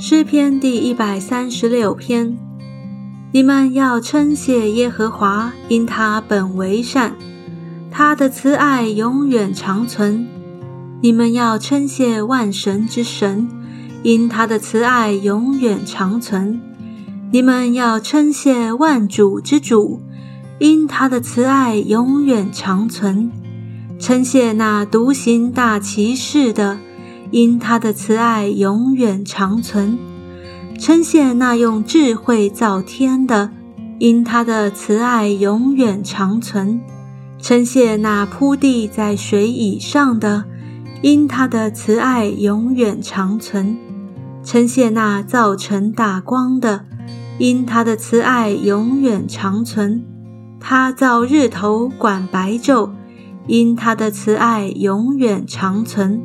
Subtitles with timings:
[0.00, 2.38] 诗篇第一百三十六篇。
[3.32, 7.14] 你们要称谢耶和华，因他本为善，
[7.90, 10.24] 他的慈爱永远长存。
[11.02, 13.48] 你们要称谢万神之神，
[14.04, 16.60] 因他的慈爱永远长存。
[17.32, 20.00] 你们要称谢万主之主，
[20.60, 23.32] 因他的慈爱永远长存。
[23.98, 26.78] 称谢那独行大奇事的。
[27.30, 29.98] 因他的慈爱永远长存，
[30.78, 33.50] 称谢那用智慧造天的；
[33.98, 36.80] 因他的慈爱永远长存，
[37.38, 40.44] 称谢那铺地在水以上的；
[41.02, 43.76] 因他的慈爱永远长存，
[44.42, 46.80] 称谢那造成大光的；
[47.38, 50.02] 因他的慈爱永远长存，
[50.58, 52.90] 他造日头管白昼；
[53.46, 56.22] 因他的慈爱永远长存。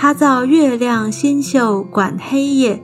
[0.00, 2.80] 他造月亮星宿管黑夜，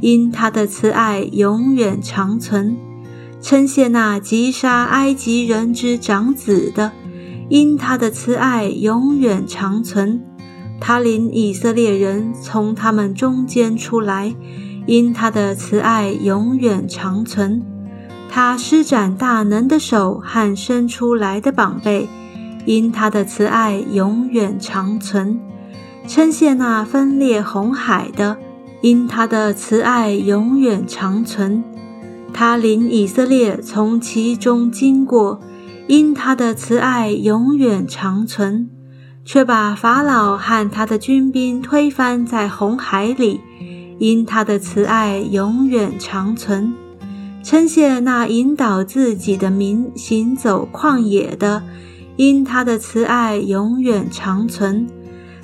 [0.00, 2.76] 因他的慈爱永远长存。
[3.40, 6.90] 称谢那击杀埃及人之长子的，
[7.48, 10.20] 因他的慈爱永远长存。
[10.80, 14.34] 他领以色列人从他们中间出来，
[14.86, 17.62] 因他的慈爱永远长存。
[18.28, 22.08] 他施展大能的手和伸出来的膀臂，
[22.64, 25.38] 因他的慈爱永远长存。
[26.06, 28.38] 称谢那分裂红海的，
[28.80, 31.62] 因他的慈爱永远长存；
[32.32, 35.40] 他领以色列从其中经过，
[35.88, 38.68] 因他的慈爱永远长存；
[39.24, 43.40] 却把法老和他的军兵推翻在红海里，
[43.98, 46.72] 因他的慈爱永远长存；
[47.42, 51.64] 称谢那引导自己的民行走旷野的，
[52.14, 54.86] 因他的慈爱永远长存。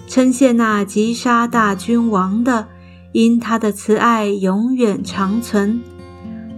[0.06, 2.68] 称谢那击杀大君王的，
[3.12, 5.80] 因他的慈爱永远长存；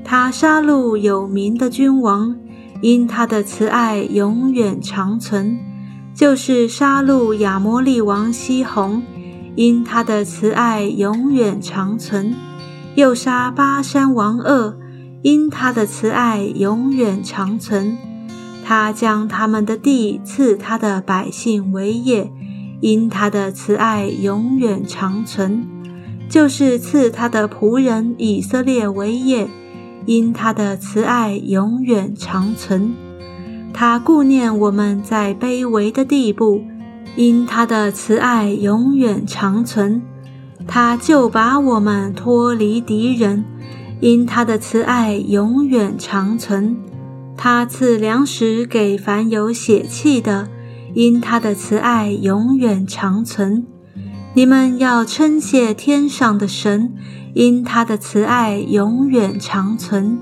[0.04, 2.36] 他杀戮有名的君王，
[2.80, 5.56] 因他的慈爱永远长存；
[6.14, 9.02] 就是杀戮亚摩利王西宏，
[9.54, 12.32] 因他的慈爱永远长存；
[12.96, 14.76] 又杀巴山王恶，
[15.22, 17.96] 因他的慈爱永远长存；
[18.64, 22.32] 他将他们的地赐他的百姓为业。
[22.84, 25.64] 因他的慈爱永远长存，
[26.28, 29.46] 就是赐他的仆人以色列为业；
[30.04, 32.92] 因他的慈爱永远长存，
[33.72, 36.60] 他顾念我们在卑微的地步；
[37.16, 40.02] 因他的慈爱永远长存，
[40.66, 43.44] 他就把我们脱离敌人；
[44.00, 46.76] 因他的慈爱永远长存，
[47.34, 50.50] 他赐粮食给凡有血气的。
[50.94, 53.66] 因他的慈爱永远长存，
[54.34, 56.94] 你们要称谢天上的神，
[57.34, 60.18] 因他的慈爱永远长存。